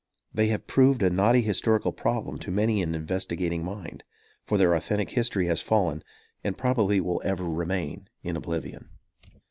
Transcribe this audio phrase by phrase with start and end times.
[0.33, 4.03] They have proved a knotty historical problem to many an investigating mind;
[4.43, 6.03] for their authentic history has fallen,
[6.43, 8.89] and probably will ever remain in oblivion.